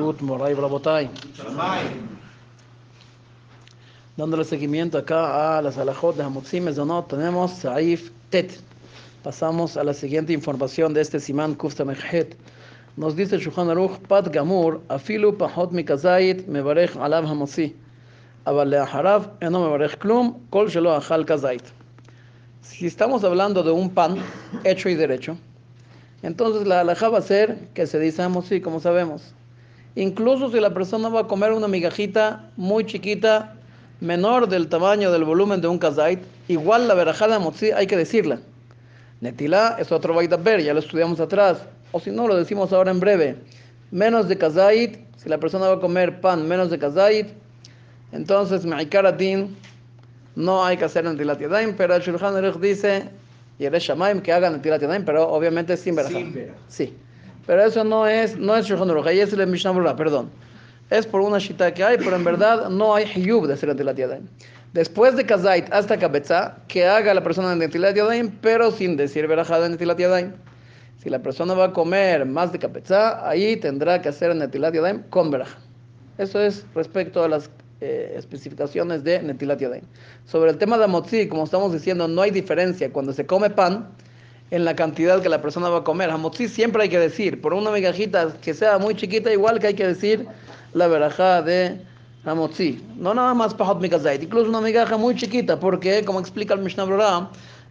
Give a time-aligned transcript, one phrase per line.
[0.00, 1.10] Pashut, Moray, Brabotay.
[4.16, 8.58] Dándole seguimiento acá a las alajot de Hamutzim Mezonot, tenemos Saif Tet.
[9.22, 12.36] Pasamos a la siguiente información de este Simán Kufta Mejhet.
[12.96, 17.74] Nos dice Shulchan Aruch, Pat Gamur, Afilu Pahot Mikazait, Mevarech Alav Hamotzi.
[18.46, 21.72] אבל לאחריו אינו מברך כלום, כל שלא אכל כזית.
[22.62, 24.16] Si estamos hablando de un pan
[24.64, 25.36] hecho y derecho,
[26.22, 29.34] entonces la alhaja va a ser que se dice sí, como sabemos.
[29.95, 33.55] Incluso si la persona va a comer una migajita muy chiquita,
[33.99, 38.39] menor del tamaño del volumen de un kazait, igual la verajada motzi hay que decirla.
[39.19, 41.59] Netilá es otro ver, ya lo estudiamos atrás.
[41.91, 43.35] O si no, lo decimos ahora en breve.
[43.91, 47.27] Menos de kazait, si la persona va a comer pan menos de kazait,
[48.11, 49.55] entonces, Ma'ikaratin,
[50.35, 53.09] no hay que hacer Netilat Yadayim, pero el Shulchan Aruch dice,
[53.57, 56.19] y el Shamaim, que hagan Netilat Yadayim, pero obviamente sin verajá.
[56.67, 56.93] Sí.
[57.51, 60.29] Pero eso no es, no es Shulchan Aruch, ahí es el Mishnah Berurah, perdón.
[60.89, 63.97] Es por una shita que hay, pero en verdad no hay hiyub de hacer Netilat
[63.97, 64.25] Yadayim.
[64.71, 69.59] Después de Kazait hasta Kabetza, que haga la persona Netilat Yadayim, pero sin decir verajá
[69.59, 70.31] de Netilat Yadayim.
[71.03, 75.03] Si la persona va a comer más de Kabetza, ahí tendrá que hacer Netilat Yadayim
[75.09, 75.57] con verajá.
[76.19, 77.49] Eso es respecto a las
[77.81, 79.83] eh, especificaciones de Netilat Yadayim.
[80.23, 83.89] Sobre el tema de Amotzi, como estamos diciendo, no hay diferencia cuando se come pan
[84.51, 86.09] en la cantidad que la persona va a comer.
[86.09, 89.73] Amotzi siempre hay que decir, por una migajita que sea muy chiquita, igual que hay
[89.73, 90.27] que decir
[90.73, 91.81] la verajá de
[92.25, 92.83] Amotzi.
[92.97, 96.83] No nada más Pahot Mikazait, incluso una migaja muy chiquita, porque, como explica el Mishnah
[96.83, 97.29] Brorah,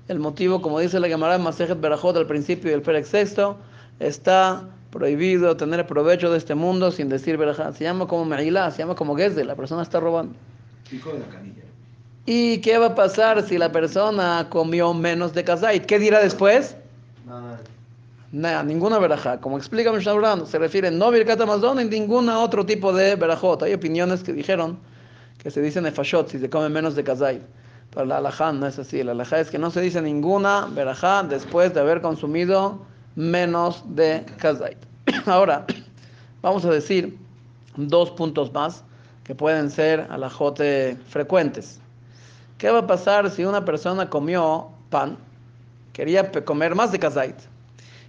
[0.08, 3.56] el motivo, como dice la Gemara en Masejet Berajot al principio del Perek Sexto,
[4.00, 7.72] está prohibido tener provecho de este mundo sin decir verajá.
[7.72, 10.34] Se llama como Meilá, se llama como Gesde, la persona está robando.
[12.26, 15.86] ¿Y qué va a pasar si la persona comió menos de kazait?
[15.86, 16.76] ¿Qué dirá después?
[17.26, 17.60] Nada.
[18.32, 19.40] Nada, ninguna verajá.
[19.40, 23.62] Como explica Mishnah se refiere no Birkat Amazon ni ningún otro tipo de verajot.
[23.62, 24.78] Hay opiniones que dijeron
[25.42, 27.42] que se dice nefashot si se come menos de kazait.
[27.92, 29.02] Pero la alajá no es así.
[29.02, 32.78] La alajá es que no se dice ninguna verajá después de haber consumido
[33.16, 34.78] menos de kazait.
[35.26, 35.64] Ahora,
[36.42, 37.18] vamos a decir
[37.76, 38.84] dos puntos más
[39.24, 41.80] que pueden ser alajote frecuentes.
[42.60, 45.16] ¿Qué va a pasar si una persona comió pan,
[45.92, 47.36] quería comer más de kazait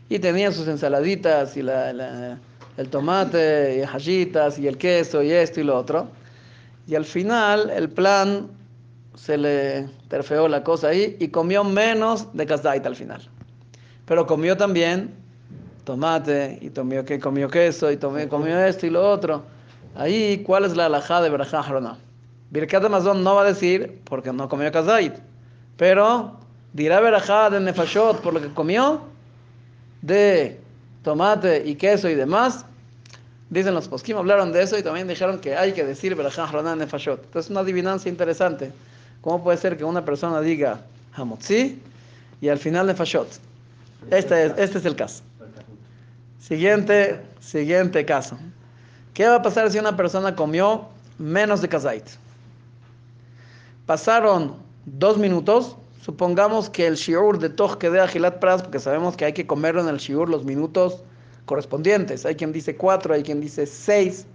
[0.10, 5.64] y tenía sus ensaladitas y el tomate y hajitas y el queso y esto y
[5.64, 6.08] lo otro?
[6.86, 8.48] Y al final el plan
[9.16, 13.22] se le terfeó la cosa ahí y comió menos de kazait al final
[14.12, 15.14] pero comió también
[15.86, 19.44] tomate y comió, comió queso y comió, comió esto y lo otro.
[19.96, 21.98] Ahí, ¿cuál es la alajá de Berajá Harona?
[22.52, 25.14] Birkat Amazon no va a decir porque no comió kazait,
[25.78, 26.38] pero
[26.74, 29.02] dirá Berajá de Nefashot por lo que comió
[30.02, 30.60] de
[31.02, 32.66] tomate y queso y demás.
[33.50, 36.76] Dicen los poskim, hablaron de eso y también dijeron que hay que decir Berajá Harona
[36.76, 37.24] Nefashot.
[37.24, 38.72] Entonces, una adivinancia interesante.
[39.22, 40.82] ¿Cómo puede ser que una persona diga
[41.14, 41.80] Hamotzi
[42.42, 43.28] y al final Nefashot?
[44.10, 45.24] Este es, este es el caso.
[46.40, 48.38] Siguiente, siguiente caso.
[49.14, 52.06] ¿Qué va a pasar si una persona comió menos de kazait?
[53.92, 55.76] Pasaron dos minutos.
[56.02, 59.46] Supongamos que el shiur de Toch que de Agilat Pras, porque sabemos que hay que
[59.46, 61.04] comerlo en el shiur los minutos
[61.46, 62.26] correspondientes.
[62.26, 64.26] Hay quien dice cuatro, hay quien dice seis,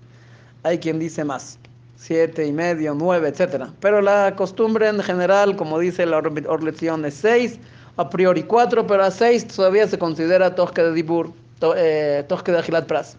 [0.63, 1.59] hay quien dice más.
[1.97, 3.73] Siete y medio, nueve, etcétera.
[3.81, 7.59] Pero la costumbre en general, como dice la orlección, es seis
[7.97, 11.33] a priori 4, pero a 6 todavía se considera Tosque de Dibur,
[11.79, 13.17] eh, Tosque de Agilat Pras.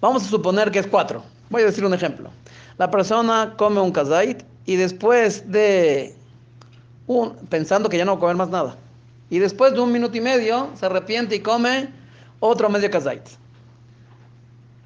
[0.00, 1.22] Vamos a suponer que es 4.
[1.50, 2.30] Voy a decir un ejemplo.
[2.78, 6.14] La persona come un kazait y después de
[7.06, 8.76] un, pensando que ya no va a comer más nada.
[9.30, 11.88] Y después de un minuto y medio se arrepiente y come
[12.38, 13.22] otro medio kazait.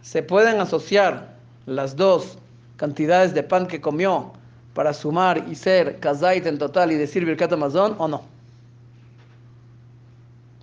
[0.00, 1.34] Se pueden asociar
[1.66, 2.38] las dos
[2.76, 4.32] cantidades de pan que comió
[4.72, 8.22] para sumar y ser kazait en total y decir Birkat Amazon o no.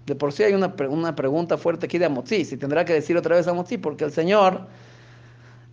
[0.05, 3.17] De por sí hay una, una pregunta fuerte aquí de Amotzi, si tendrá que decir
[3.17, 4.61] otra vez Amotzi, porque el Señor,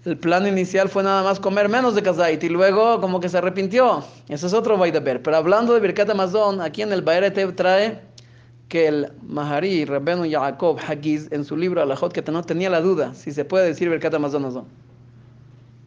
[0.06, 3.38] el plan inicial fue nada más comer menos de Kazait y luego como que se
[3.38, 4.04] arrepintió.
[4.28, 5.20] Eso es otro ver.
[5.20, 8.00] Pero hablando de Birkat Amazon, aquí en el Baeretev trae
[8.68, 13.14] que el Mahari, Rabenu Yaakov Hagiz, en su libro Alajot, que no tenía la duda
[13.14, 14.66] si se puede decir Birkat Amazon o no.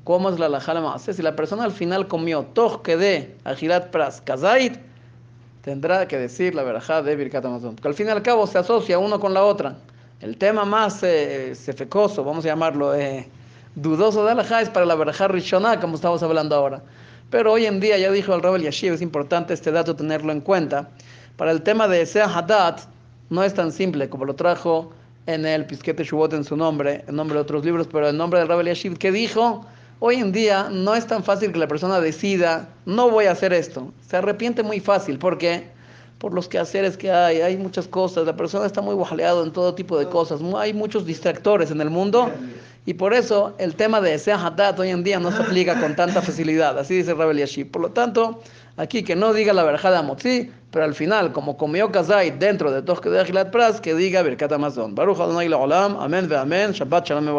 [0.04, 4.80] ¿Cómo es la Alajala Si la persona al final comió Toch de Ajirat Pras Kazait,
[5.62, 7.76] tendrá que decir la verajá de Birkat Amazon.
[7.76, 9.78] Porque al fin y al cabo se asocia uno con la otra.
[10.20, 13.30] El tema más eh, sefecoso, vamos a llamarlo, eh,
[13.76, 16.82] dudoso de Alajá es para la verajá Rishoná, como estamos hablando ahora.
[17.30, 20.42] Pero hoy en día, ya dijo el Rabel Yashiv, es importante este dato tenerlo en
[20.42, 20.90] cuenta.
[21.38, 22.82] Para el tema de Sea Hadat,
[23.30, 24.92] no es tan simple como lo trajo
[25.28, 28.40] en el Pisquete Shubot en su nombre, en nombre de otros libros, pero en nombre
[28.40, 29.64] del Rabbi Eliashib, que dijo,
[30.00, 33.54] hoy en día no es tan fácil que la persona decida, no voy a hacer
[33.54, 33.94] esto.
[34.08, 35.70] Se arrepiente muy fácil, ¿por qué?
[36.20, 39.74] Por los quehaceres que hay, hay muchas cosas, la persona está muy guajaleado en todo
[39.74, 42.30] tipo de cosas, hay muchos distractores en el mundo.
[42.86, 45.96] Y por eso el tema de Sea Hatat hoy en día no se aplica con
[45.96, 47.72] tanta facilidad, así dice Rabbi Eliashib.
[47.72, 48.42] Por lo tanto,
[48.78, 52.72] aquí que no diga la verja de Amotzi, pero al final, como comió Kazai dentro
[52.72, 54.94] de Tosh de Gilat Pras, que diga Birkat Amazon.
[54.96, 57.30] Baruch Adonai Olam, Amén ve Amén, Shabbat Shalom.